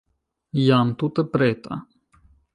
[0.61, 1.81] Jam tute preta.